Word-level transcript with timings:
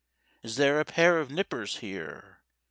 Is 0.41 0.55
there 0.55 0.79
a 0.79 0.83
pair 0.85 1.19
of 1.19 1.29
nippers 1.29 1.77
here? 1.77 2.39